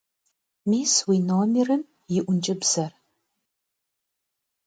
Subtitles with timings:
[0.69, 2.91] Mis vui nomêrım yi 'unç'ıbzer.